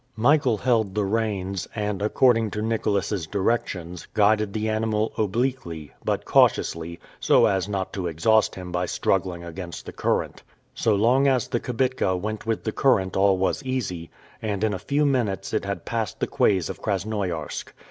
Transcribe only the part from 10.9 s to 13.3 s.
long as the kibitka went with the current